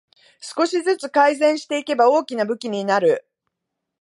[0.39, 3.27] 少しずつ改善していけば大きな武器になる